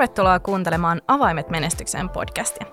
[0.00, 2.66] Tervetuloa kuuntelemaan Avaimet menestykseen podcastia.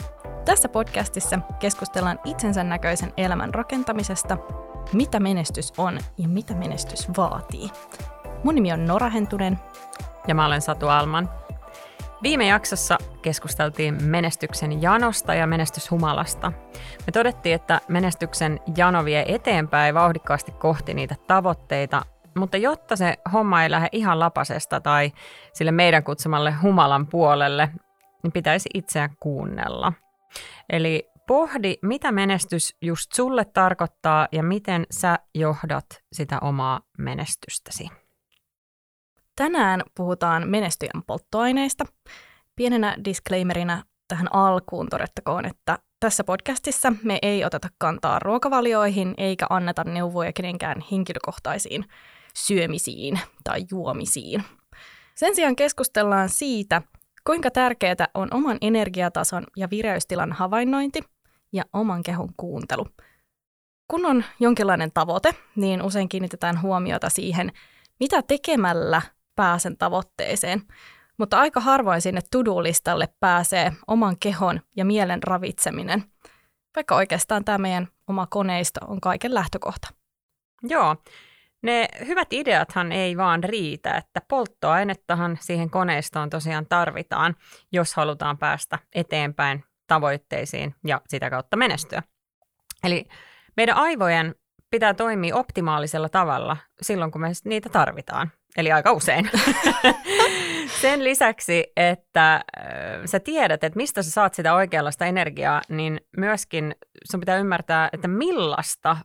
[0.45, 4.37] Tässä podcastissa keskustellaan itsensä näköisen elämän rakentamisesta,
[4.93, 7.69] mitä menestys on ja mitä menestys vaatii.
[8.43, 9.59] Mun nimi on Nora Hentunen.
[10.27, 11.29] Ja mä olen Satu Alman.
[12.23, 16.51] Viime jaksossa keskusteltiin menestyksen janosta ja menestyshumalasta.
[17.05, 22.05] Me todettiin, että menestyksen jano vie eteenpäin vauhdikkaasti kohti niitä tavoitteita,
[22.37, 25.11] mutta jotta se homma ei lähde ihan lapasesta tai
[25.53, 27.69] sille meidän kutsumalle humalan puolelle,
[28.23, 29.93] niin pitäisi itseään kuunnella.
[30.69, 37.89] Eli pohdi, mitä menestys just sulle tarkoittaa ja miten sä johdat sitä omaa menestystäsi.
[39.35, 41.85] Tänään puhutaan menestyjän polttoaineista.
[42.55, 49.83] Pienenä disclaimerina tähän alkuun todettakoon, että tässä podcastissa me ei oteta kantaa ruokavalioihin eikä anneta
[49.83, 51.85] neuvoja kenenkään henkilökohtaisiin
[52.37, 54.43] syömisiin tai juomisiin.
[55.15, 56.81] Sen sijaan keskustellaan siitä,
[57.23, 60.99] kuinka tärkeää on oman energiatason ja vireystilan havainnointi
[61.53, 62.87] ja oman kehon kuuntelu.
[63.87, 67.51] Kun on jonkinlainen tavoite, niin usein kiinnitetään huomiota siihen,
[67.99, 69.01] mitä tekemällä
[69.35, 70.61] pääsen tavoitteeseen.
[71.17, 76.03] Mutta aika harvoin sinne to-do-listalle pääsee oman kehon ja mielen ravitseminen,
[76.75, 79.87] vaikka oikeastaan tämä meidän oma koneisto on kaiken lähtökohta.
[80.63, 80.95] Joo,
[81.63, 87.35] ne hyvät ideathan ei vaan riitä, että polttoainettahan siihen koneistoon tosiaan tarvitaan,
[87.71, 92.03] jos halutaan päästä eteenpäin tavoitteisiin ja sitä kautta menestyä.
[92.83, 93.05] Eli
[93.57, 94.35] meidän aivojen
[94.69, 99.29] pitää toimia optimaalisella tavalla silloin, kun me niitä tarvitaan, eli aika usein.
[100.81, 102.43] Sen lisäksi, että
[103.05, 106.75] sä tiedät, että mistä sä saat sitä oikeanlaista energiaa, niin myöskin
[107.11, 108.97] sun pitää ymmärtää, että millaista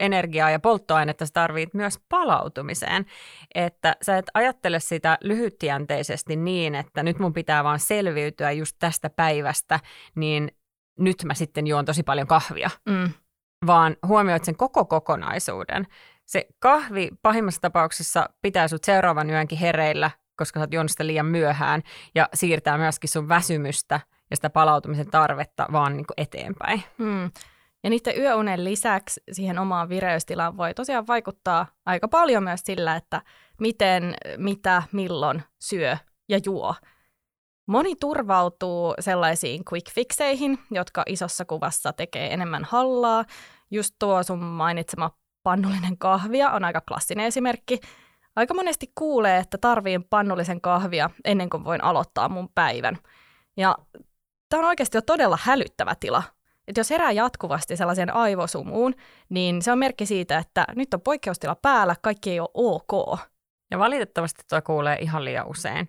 [0.00, 3.06] energiaa ja polttoainetta sä tarvit myös palautumiseen.
[3.54, 9.10] Että sä et ajattele sitä lyhytjänteisesti niin, että nyt mun pitää vaan selviytyä just tästä
[9.10, 9.80] päivästä,
[10.14, 10.50] niin
[10.98, 12.70] nyt mä sitten juon tosi paljon kahvia.
[12.88, 13.10] Mm.
[13.66, 15.86] Vaan huomioit sen koko kokonaisuuden.
[16.26, 21.26] Se kahvi pahimmassa tapauksessa pitää sut seuraavan yönkin hereillä, koska sä oot juonut sitä liian
[21.26, 21.82] myöhään
[22.14, 26.82] ja siirtää myöskin sun väsymystä ja sitä palautumisen tarvetta vaan niin eteenpäin.
[26.98, 27.30] Mm.
[27.86, 33.22] Ja niiden yöunen lisäksi siihen omaan vireystilaan voi tosiaan vaikuttaa aika paljon myös sillä, että
[33.60, 35.96] miten, mitä, milloin syö
[36.28, 36.74] ja juo.
[37.66, 43.24] Moni turvautuu sellaisiin quick fixeihin, jotka isossa kuvassa tekee enemmän hallaa.
[43.70, 45.10] Just tuo sun mainitsema
[45.42, 47.80] pannullinen kahvia on aika klassinen esimerkki.
[48.36, 52.98] Aika monesti kuulee, että tarviin pannullisen kahvia ennen kuin voin aloittaa mun päivän.
[53.56, 53.76] Ja
[54.48, 56.22] tämä on oikeasti jo todella hälyttävä tila
[56.68, 58.94] että jos herää jatkuvasti sellaisen aivosumuun,
[59.28, 63.20] niin se on merkki siitä, että nyt on poikkeustila päällä, kaikki ei ole ok.
[63.70, 65.88] Ja valitettavasti tuo kuulee ihan liian usein.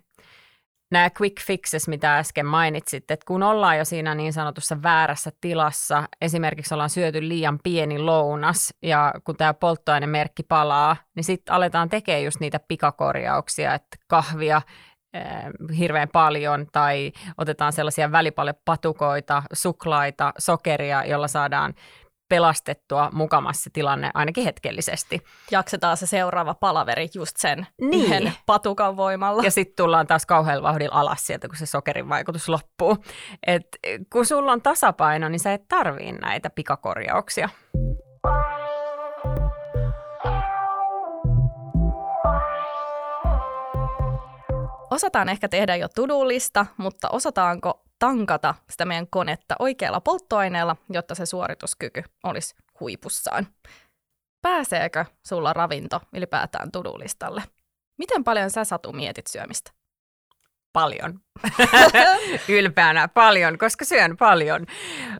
[0.90, 6.08] Nämä quick fixes, mitä äsken mainitsit, että kun ollaan jo siinä niin sanotussa väärässä tilassa,
[6.20, 12.24] esimerkiksi ollaan syöty liian pieni lounas ja kun tämä polttoainemerkki palaa, niin sitten aletaan tekemään
[12.24, 14.62] just niitä pikakorjauksia, että kahvia
[15.78, 21.74] hirveän paljon tai otetaan sellaisia välipalepatukoita, suklaita, sokeria, jolla saadaan
[22.28, 25.24] pelastettua mukamassa tilanne ainakin hetkellisesti.
[25.50, 28.04] Jaksetaan se seuraava palaveri just sen niin.
[28.04, 29.42] yhden patukan voimalla.
[29.42, 32.96] Ja sitten tullaan taas kauhealla vauhdilla alas sieltä, kun se sokerin vaikutus loppuu.
[33.46, 33.66] Et
[34.12, 37.48] kun sulla on tasapaino, niin sä et tarvii näitä pikakorjauksia.
[44.90, 51.26] Osataan ehkä tehdä jo tudulista, mutta osataanko tankata sitä meidän konetta oikealla polttoaineella, jotta se
[51.26, 53.46] suorituskyky olisi huipussaan?
[54.42, 57.42] Pääseekö sulla ravinto ylipäätään tudulistalle?
[57.98, 59.77] Miten paljon sä Satu mietit syömistä?
[60.78, 61.20] Paljon.
[62.58, 64.66] Ylpeänä paljon, koska syön paljon.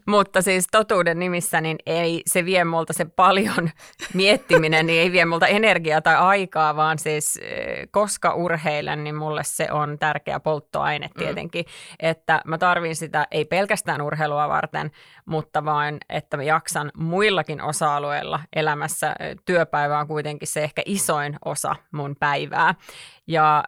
[0.07, 3.71] Mutta siis totuuden nimissä niin ei se vie multa se paljon
[4.15, 9.45] miettiminen, niin ei vie multa energiaa tai aikaa, vaan siis eh, koska urheilen, niin mulle
[9.45, 11.19] se on tärkeä polttoaine mm.
[11.19, 11.65] tietenkin.
[11.65, 12.09] Mm.
[12.09, 14.91] Että mä tarvin sitä ei pelkästään urheilua varten,
[15.27, 19.15] mutta vaan, että mä jaksan muillakin osa-alueilla elämässä.
[19.45, 22.75] Työpäivä on kuitenkin se ehkä isoin osa mun päivää.
[23.29, 23.65] Ja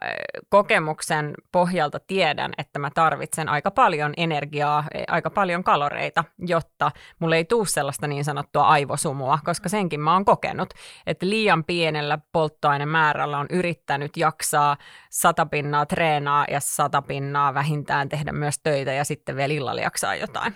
[0.49, 7.35] kokemuksen pohjalta tiedän, että mä tarvitsen aika paljon energiaa, e, aika paljon kaloreita, jotta mulle
[7.35, 10.73] ei tule sellaista niin sanottua aivosumua, koska senkin mä oon kokenut,
[11.07, 14.77] että liian pienellä polttoainemäärällä on yrittänyt jaksaa
[15.11, 20.15] sata pinnaa treenaa ja sata pinnaa vähintään tehdä myös töitä ja sitten vielä illalla jaksaa
[20.15, 20.55] jotain.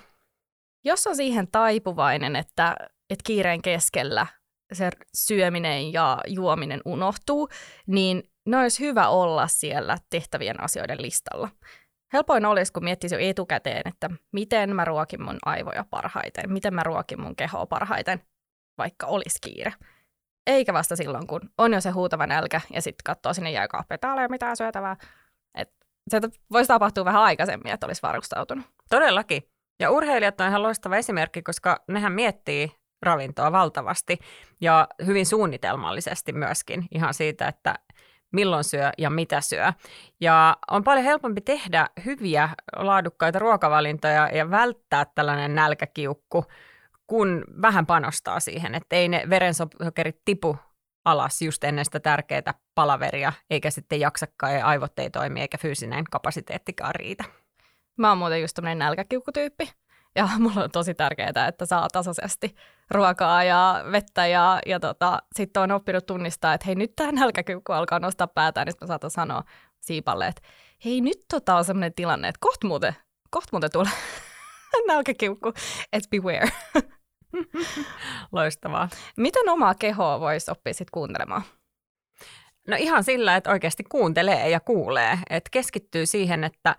[0.85, 2.75] Jos on siihen taipuvainen, että,
[3.09, 4.27] että kiireen keskellä
[4.73, 7.49] se syöminen ja juominen unohtuu,
[7.87, 11.49] niin ne olisi hyvä olla siellä tehtävien asioiden listalla.
[12.13, 16.83] Helpoin olisi, kun miettisi jo etukäteen, että miten mä ruokin mun aivoja parhaiten, miten mä
[16.83, 18.21] ruokin mun kehoa parhaiten,
[18.77, 19.73] vaikka olisi kiire.
[20.47, 24.07] Eikä vasta silloin, kun on jo se huutava nälkä ja sitten katsoo sinne jääkaappia, että
[24.07, 24.95] ei ole mitään syötävää.
[25.55, 25.71] Et
[26.09, 26.21] se
[26.51, 28.65] voisi tapahtua vähän aikaisemmin, että olisi varustautunut.
[28.89, 29.43] Todellakin.
[29.79, 32.71] Ja urheilijat on ihan loistava esimerkki, koska nehän miettii
[33.01, 34.19] ravintoa valtavasti
[34.61, 37.75] ja hyvin suunnitelmallisesti myöskin ihan siitä, että
[38.35, 39.73] milloin syö ja mitä syö.
[40.21, 46.45] Ja on paljon helpompi tehdä hyviä, laadukkaita ruokavalintoja ja välttää tällainen nälkäkiukku,
[47.07, 50.57] kun vähän panostaa siihen, että ei ne verensokerit tipu
[51.05, 56.03] alas just ennen sitä tärkeää palaveria, eikä sitten jaksakaan ja aivot ei toimi, eikä fyysinen
[56.11, 57.23] kapasiteettikaan riitä.
[57.97, 59.69] Mä oon muuten just tämmöinen nälkäkiukkutyyppi.
[60.15, 62.55] Ja mulla on tosi tärkeää, että saa tasaisesti
[62.91, 67.71] ruokaa ja vettä ja, ja tota, sitten on oppinut tunnistaa, että hei nyt tämä nälkäkiukku
[67.71, 69.43] alkaa nostaa päätään, niin mä saatan sanoa
[69.81, 70.41] siipalle, että
[70.85, 72.95] hei nyt tota on sellainen tilanne, että kohta muuten,
[73.29, 73.91] koht muuten tulee
[74.87, 75.53] nälkäkiukku,
[75.93, 76.51] että beware.
[78.31, 78.89] Loistavaa.
[79.17, 81.41] Miten omaa kehoa voisi oppia sitten kuuntelemaan?
[82.67, 86.75] No ihan sillä, että oikeasti kuuntelee ja kuulee, että keskittyy siihen, että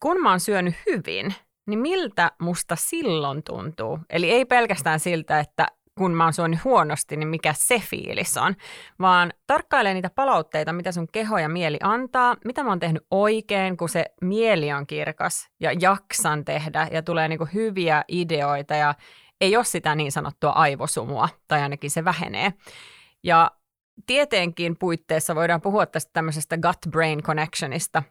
[0.00, 1.34] kun mä oon syönyt hyvin,
[1.70, 3.98] niin miltä musta silloin tuntuu?
[4.10, 5.66] Eli ei pelkästään siltä, että
[5.98, 8.56] kun mä oon syönyt huonosti, niin mikä se fiilis on,
[9.00, 13.76] vaan tarkkailee niitä palautteita, mitä sun keho ja mieli antaa, mitä mä oon tehnyt oikein,
[13.76, 18.94] kun se mieli on kirkas ja jaksan tehdä ja tulee niinku hyviä ideoita ja
[19.40, 22.52] ei ole sitä niin sanottua aivosumua, tai ainakin se vähenee.
[23.24, 23.50] Ja
[24.06, 28.02] tieteenkin puitteissa voidaan puhua tästä tämmöisestä gut-brain connectionista,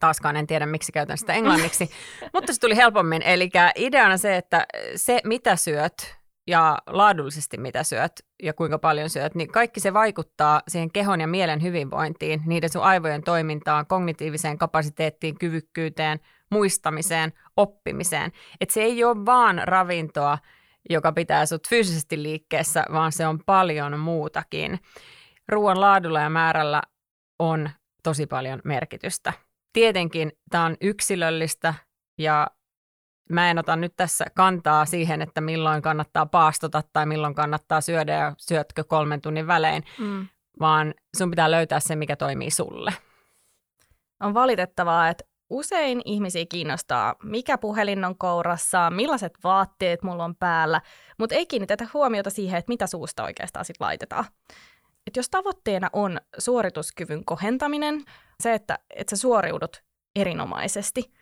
[0.00, 1.90] taaskaan en tiedä, miksi käytän sitä englanniksi,
[2.34, 3.22] mutta se tuli helpommin.
[3.22, 4.66] Eli ideana se, että
[4.96, 6.16] se mitä syöt
[6.46, 8.12] ja laadullisesti mitä syöt
[8.42, 12.82] ja kuinka paljon syöt, niin kaikki se vaikuttaa siihen kehon ja mielen hyvinvointiin, niiden sun
[12.82, 18.32] aivojen toimintaan, kognitiiviseen kapasiteettiin, kyvykkyyteen, muistamiseen, oppimiseen.
[18.60, 20.38] Että se ei ole vaan ravintoa,
[20.90, 24.78] joka pitää sut fyysisesti liikkeessä, vaan se on paljon muutakin.
[25.48, 26.82] Ruoan laadulla ja määrällä
[27.38, 27.70] on
[28.02, 29.32] tosi paljon merkitystä.
[29.72, 31.74] Tietenkin tämä on yksilöllistä
[32.18, 32.46] ja
[33.30, 38.12] mä en ota nyt tässä kantaa siihen, että milloin kannattaa paastota tai milloin kannattaa syödä
[38.12, 40.26] ja syötkö kolmen tunnin välein, mm.
[40.60, 42.92] vaan sun pitää löytää se, mikä toimii sulle.
[44.20, 50.80] On valitettavaa, että usein ihmisiä kiinnostaa, mikä puhelin on kourassa, millaiset vaatteet mulla on päällä,
[51.18, 54.24] mutta ei kiinnitetä huomiota siihen, että mitä suusta oikeastaan sit laitetaan.
[55.06, 58.04] Et jos tavoitteena on suorituskyvyn kohentaminen,
[58.40, 59.84] se, että, että sä suoriudut
[60.16, 61.12] erinomaisesti,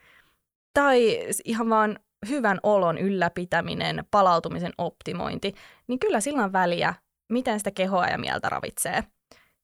[0.74, 1.98] tai ihan vaan
[2.28, 5.54] hyvän olon ylläpitäminen, palautumisen optimointi,
[5.86, 6.94] niin kyllä sillä on väliä,
[7.32, 9.04] miten sitä kehoa ja mieltä ravitsee.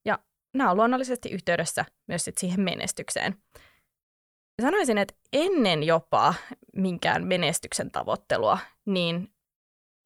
[0.05, 0.19] Ja
[0.55, 3.35] nämä on luonnollisesti yhteydessä myös sit siihen menestykseen.
[4.63, 6.35] Sanoisin, että ennen jopa
[6.77, 9.35] minkään menestyksen tavoittelua, niin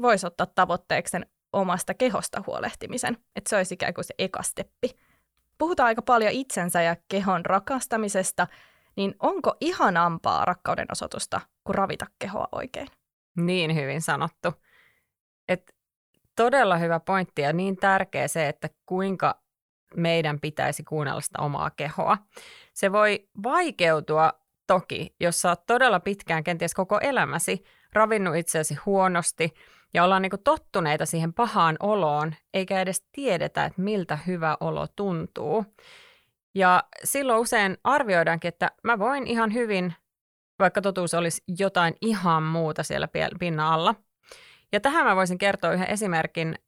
[0.03, 1.17] voisi ottaa tavoitteeksi
[1.52, 3.19] omasta kehosta huolehtimisen.
[3.37, 4.91] Että se olisi ikään kuin se eka steppi.
[5.58, 8.47] Puhutaan aika paljon itsensä ja kehon rakastamisesta,
[8.97, 12.88] niin onko ihanampaa rakkauden osoitusta kuin ravita kehoa oikein?
[13.37, 14.52] Niin hyvin sanottu.
[15.49, 15.76] Et
[16.37, 19.43] todella hyvä pointti ja niin tärkeä se, että kuinka
[19.96, 22.19] meidän pitäisi kuunnella sitä omaa kehoa.
[22.75, 24.32] Se voi vaikeutua
[24.67, 29.55] toki, jos sä oot todella pitkään, kenties koko elämäsi, ravinnut itseäsi huonosti
[29.94, 35.65] ja ollaan niin tottuneita siihen pahaan oloon, eikä edes tiedetä, että miltä hyvä olo tuntuu.
[36.55, 39.94] Ja silloin usein arvioidaankin, että mä voin ihan hyvin,
[40.59, 43.94] vaikka totuus olisi jotain ihan muuta siellä pinnan alla.
[44.73, 46.59] Ja tähän mä voisin kertoa yhden esimerkin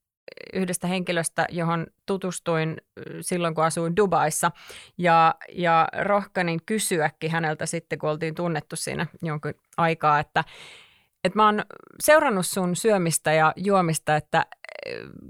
[0.52, 2.76] yhdestä henkilöstä, johon tutustuin
[3.20, 4.50] silloin, kun asuin Dubaissa.
[4.98, 10.44] Ja, ja rohkanin kysyäkin häneltä sitten, kun oltiin tunnettu siinä jonkun aikaa, että,
[11.24, 11.64] että mä oon
[12.00, 14.46] seurannut sun syömistä ja juomista, että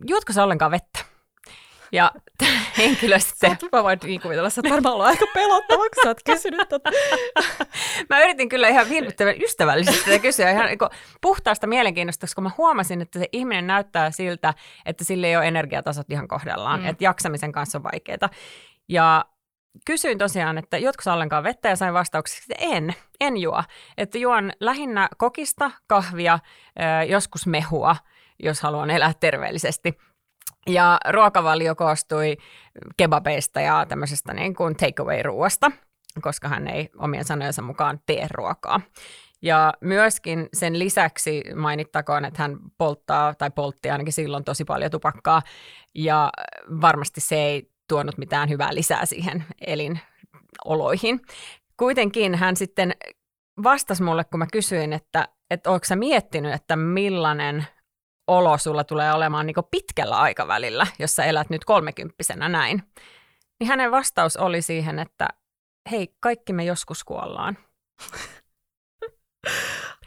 [0.08, 0.98] juotko sä ollenkaan vettä?
[1.92, 2.12] Ja
[2.78, 3.56] henkilö sitten...
[3.72, 6.90] Mä voin niin kuvitella, että varmaan ollut aika pelottava, kun sä oot kysynyt tota.
[8.10, 10.78] mä yritin kyllä ihan vilpittävän ystävällisesti tätä kysyä ihan niin
[11.20, 14.54] puhtaasta mielenkiinnosta, koska mä huomasin, että se ihminen näyttää siltä,
[14.86, 16.86] että sille ei ole energiatasot ihan kohdallaan, mm.
[16.86, 18.30] että jaksamisen kanssa on vaikeaa.
[18.88, 19.24] Ja
[19.86, 23.62] kysyin tosiaan, että jotko ollenkaan vettä ja sain vastaukseksi, että en, en juo.
[23.98, 26.38] Että juon lähinnä kokista, kahvia,
[27.08, 27.96] joskus mehua,
[28.42, 29.98] jos haluan elää terveellisesti.
[30.66, 32.36] Ja ruokavalio koostui
[32.96, 35.70] kebabeista ja tämmöisestä niin kuin takeaway-ruoasta,
[36.20, 38.80] koska hän ei omien sanojensa mukaan tee ruokaa.
[39.42, 45.42] Ja myöskin sen lisäksi mainittakoon, että hän polttaa tai poltti ainakin silloin tosi paljon tupakkaa
[45.94, 46.30] ja
[46.80, 51.20] varmasti se ei tuonut mitään hyvää lisää siihen elinoloihin.
[51.76, 52.92] kuitenkin hän sitten
[53.62, 57.66] vastasi mulle, kun mä kysyin, että, että onko sä miettinyt, että millainen
[58.26, 62.82] olo sulla tulee olemaan niin pitkällä aikavälillä, jos sä elät nyt kolmekymppisenä näin.
[63.60, 65.28] Niin hänen vastaus oli siihen, että
[65.90, 67.58] hei, kaikki me joskus kuollaan.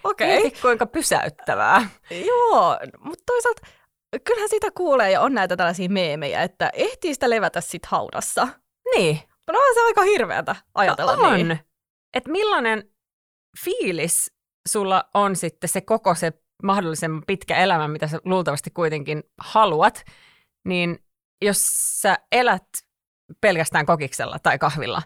[0.04, 0.38] Okei.
[0.38, 0.52] Okay.
[0.62, 1.90] kuinka pysäyttävää.
[2.26, 3.62] Joo, mutta toisaalta
[4.24, 8.48] kyllähän sitä kuulee ja on näitä tällaisia meemejä, että ehtii sitä levätä sit haudassa.
[8.96, 9.20] Niin.
[9.52, 11.34] No on se aika hirveätä ajatella no on.
[11.34, 11.60] niin.
[12.14, 12.90] Että millainen
[13.64, 14.32] fiilis
[14.68, 20.06] sulla on sitten se koko se mahdollisimman pitkä elämä, mitä sä luultavasti kuitenkin haluat,
[20.68, 21.00] niin
[21.42, 21.68] jos
[22.02, 22.68] sä elät
[23.42, 25.02] pelkästään kokiksella tai kahvilla,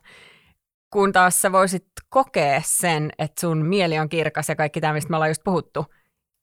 [0.93, 5.09] kun taas sä voisit kokea sen, että sun mieli on kirkas ja kaikki tämä, mistä
[5.09, 5.85] me ollaan just puhuttu,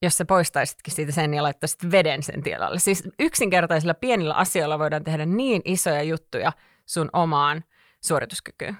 [0.02, 2.78] jos sä poistaisitkin siitä sen ja laittaisit veden sen tilalle.
[2.78, 6.52] Siis yksinkertaisilla pienillä asioilla voidaan tehdä niin isoja juttuja
[6.86, 7.64] sun omaan
[8.04, 8.76] suorituskykyyn.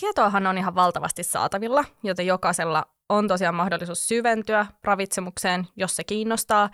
[0.00, 6.70] Tietoahan on ihan valtavasti saatavilla, joten jokaisella on tosiaan mahdollisuus syventyä ravitsemukseen, jos se kiinnostaa.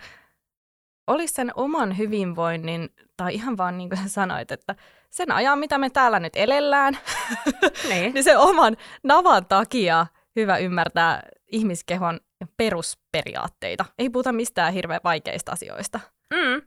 [1.07, 4.75] Olisi sen oman hyvinvoinnin, tai ihan vaan niin kuin sä sanoit, että
[5.09, 6.97] sen ajan, mitä me täällä nyt elellään,
[7.89, 8.13] niin.
[8.13, 10.05] niin se oman navan takia
[10.35, 12.19] hyvä ymmärtää ihmiskehon
[12.57, 13.85] perusperiaatteita.
[13.97, 15.99] Ei puhuta mistään hirveän vaikeista asioista.
[16.33, 16.61] Mm.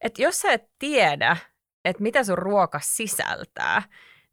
[0.00, 1.36] Et jos sä et tiedä,
[1.84, 3.82] että mitä sun ruoka sisältää,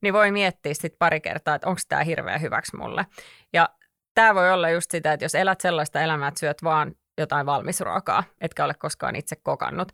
[0.02, 3.06] niin voi miettiä sitten pari kertaa, että onko tämä hirveän hyväksi mulle.
[3.54, 3.70] Ja
[4.16, 8.24] tämä voi olla just sitä, että jos elät sellaista elämää, että syöt vaan jotain valmisruokaa,
[8.42, 9.92] etkä ole koskaan itse kokannut,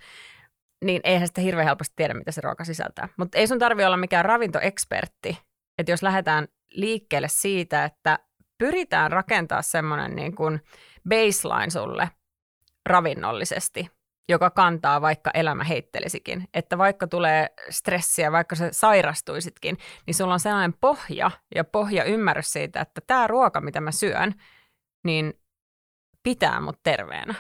[0.86, 3.10] niin eihän sitä hirveän helposti tiedä, mitä se ruoka sisältää.
[3.18, 5.38] Mutta ei sun tarvi olla mikään ravintoekspertti.
[5.78, 8.20] Että jos lähdetään liikkeelle siitä, että
[8.60, 10.62] pyritään rakentaa semmoinen niin kuin
[11.10, 12.10] baseline sulle
[12.86, 13.90] ravinnollisesti,
[14.30, 16.48] joka kantaa vaikka elämä heittelisikin.
[16.54, 22.52] Että vaikka tulee stressiä, vaikka se sairastuisitkin, niin sulla on sellainen pohja ja pohja ymmärrys
[22.52, 24.34] siitä, että tämä ruoka, mitä mä syön,
[25.04, 25.34] niin
[26.24, 27.36] pitää mut terveenä.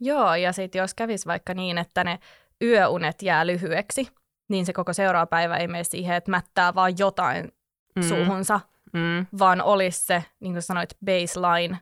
[0.00, 2.18] Joo, ja sitten jos kävisi vaikka niin, että ne
[2.62, 4.08] yöunet jää lyhyeksi,
[4.50, 7.52] niin se koko seuraava päivä ei mene siihen, että mättää vaan jotain
[7.96, 8.02] mm.
[8.02, 8.60] suuhunsa,
[8.92, 9.26] mm.
[9.38, 11.78] vaan olisi se, niin kuin sanoit, baseline,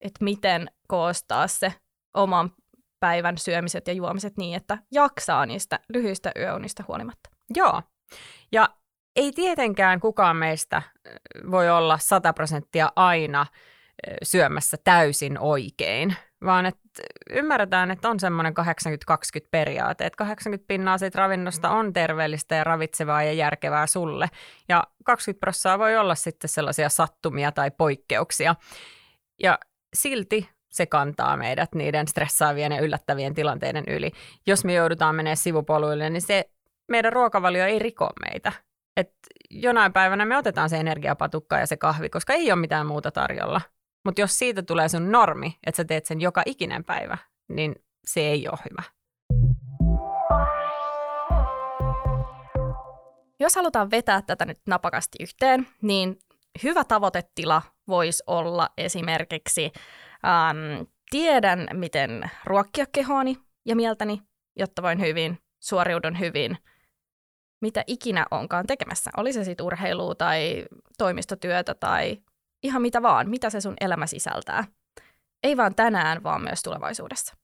[0.00, 1.72] että miten koostaa se
[2.14, 2.50] oman
[3.00, 7.30] päivän syömiset ja juomiset niin, että jaksaa niistä lyhyistä yöunista huolimatta.
[7.54, 7.82] Joo,
[8.52, 8.68] ja
[9.16, 10.82] ei tietenkään kukaan meistä
[11.50, 13.46] voi olla 100 prosenttia aina
[14.22, 16.80] syömässä täysin oikein, vaan että
[17.30, 18.54] ymmärretään, että on semmoinen
[19.12, 24.28] 80-20 periaate, että 80 pinnaa siitä ravinnosta on terveellistä ja ravitsevaa ja järkevää sulle,
[24.68, 28.54] ja 20 prosenttia voi olla sitten sellaisia sattumia tai poikkeuksia.
[29.42, 29.58] Ja
[29.94, 34.10] silti se kantaa meidät niiden stressaavien ja yllättävien tilanteiden yli.
[34.46, 36.50] Jos me joudutaan menemään sivupoluille, niin se
[36.90, 38.52] meidän ruokavalio ei riko meitä.
[38.96, 39.12] Et
[39.50, 43.60] jonain päivänä me otetaan se energiapatukka ja se kahvi, koska ei ole mitään muuta tarjolla.
[44.04, 47.18] Mutta jos siitä tulee sun normi, että sä teet sen joka ikinen päivä,
[47.48, 48.82] niin se ei ole hyvä.
[53.40, 56.18] Jos halutaan vetää tätä nyt napakasti yhteen, niin
[56.62, 59.72] hyvä tavoitetila voisi olla esimerkiksi
[60.24, 64.22] ähm, tiedän, miten ruokkia kehoani ja mieltäni,
[64.56, 66.58] jotta voin hyvin, suoriudun hyvin,
[67.60, 69.10] mitä ikinä onkaan tekemässä.
[69.16, 70.64] Oli se sitten urheilua tai
[70.98, 72.18] toimistotyötä tai
[72.62, 74.64] ihan mitä vaan, mitä se sun elämä sisältää.
[75.42, 77.36] Ei vaan tänään, vaan myös tulevaisuudessa.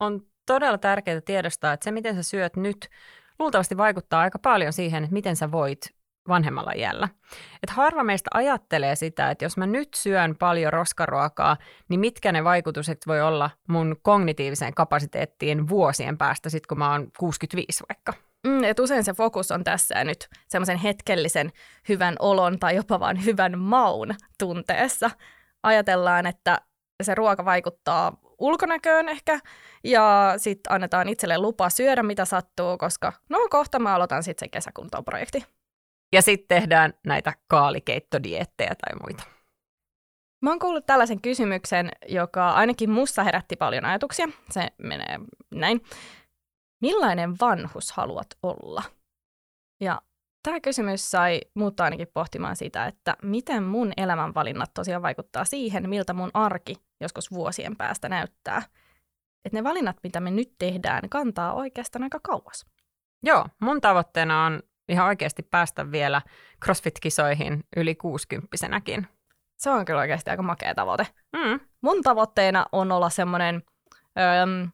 [0.00, 2.88] On todella tärkeää tiedostaa, että se miten sä syöt nyt
[3.38, 5.80] luultavasti vaikuttaa aika paljon siihen, että miten sä voit
[6.28, 7.08] vanhemmalla iällä.
[7.62, 11.56] Et harva meistä ajattelee sitä, että jos mä nyt syön paljon roskaruokaa,
[11.88, 17.08] niin mitkä ne vaikutukset voi olla mun kognitiiviseen kapasiteettiin vuosien päästä, sit kun mä oon
[17.18, 18.29] 65 vaikka.
[18.46, 21.52] Mm, et usein se fokus on tässä ja nyt semmoisen hetkellisen
[21.88, 25.10] hyvän olon tai jopa vain hyvän maun tunteessa.
[25.62, 26.60] Ajatellaan, että
[27.02, 29.40] se ruoka vaikuttaa ulkonäköön ehkä,
[29.84, 34.50] ja sitten annetaan itselle lupa syödä mitä sattuu, koska no kohta mä aloitan sitten sen
[34.50, 35.44] kesäkuntoprojekti.
[36.12, 39.24] Ja sitten tehdään näitä kaalikeittodiettejä tai muita.
[40.42, 44.28] Mä oon kuullut tällaisen kysymyksen, joka ainakin mussa herätti paljon ajatuksia.
[44.50, 45.18] Se menee
[45.50, 45.80] näin.
[46.80, 48.82] Millainen vanhus haluat olla?
[49.80, 50.02] Ja
[50.42, 56.12] tämä kysymys sai muuttaa ainakin pohtimaan sitä, että miten mun elämänvalinnat tosiaan vaikuttaa siihen, miltä
[56.12, 58.62] mun arki joskus vuosien päästä näyttää.
[59.44, 62.66] Että ne valinnat, mitä me nyt tehdään, kantaa oikeastaan aika kauas.
[63.22, 66.22] Joo, mun tavoitteena on ihan oikeasti päästä vielä
[66.64, 69.06] CrossFit-kisoihin yli kuusikymppisenäkin.
[69.56, 71.06] Se on kyllä oikeasti aika makea tavoite.
[71.32, 71.60] Mm.
[71.82, 73.62] Mun tavoitteena on olla semmoinen
[74.18, 74.66] öö,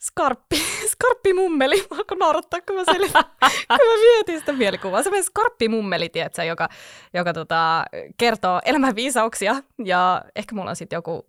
[0.00, 0.56] skarppi,
[1.02, 1.76] skarppimummeli.
[1.90, 3.08] Mä alkoi naurattaa, kun mä, sel...
[3.78, 5.02] kun mä mietin sitä mielikuvaa.
[5.02, 6.68] Se skarppimummeli, tiedätkö, joka,
[7.14, 7.84] joka tota,
[8.18, 9.56] kertoo elämän viisauksia.
[9.84, 11.26] Ja ehkä mulla on sitten joku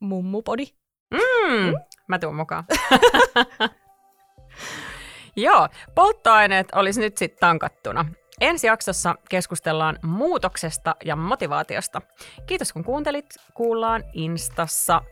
[0.00, 0.66] mummupodi.
[1.10, 1.74] Mm,
[2.08, 2.64] mä tuun mukaan.
[5.36, 8.04] Joo, polttoaineet olisi nyt sitten tankattuna.
[8.40, 12.02] Ensi jaksossa keskustellaan muutoksesta ja motivaatiosta.
[12.46, 13.26] Kiitos kun kuuntelit.
[13.54, 15.02] Kuullaan Instassa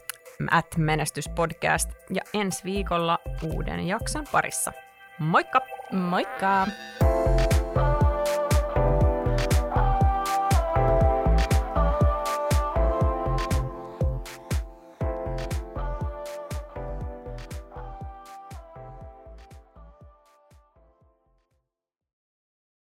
[0.51, 4.73] at menestyspodcast ja ensi viikolla uuden jakson parissa.
[5.19, 5.61] Moikka!
[5.93, 6.67] Moikka!